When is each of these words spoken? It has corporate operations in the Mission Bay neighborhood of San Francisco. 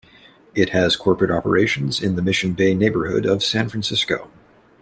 It 0.55 0.69
has 0.69 0.95
corporate 0.95 1.29
operations 1.29 2.01
in 2.01 2.15
the 2.15 2.23
Mission 2.23 2.53
Bay 2.53 2.73
neighborhood 2.73 3.27
of 3.27 3.43
San 3.43 3.69
Francisco. 3.69 4.31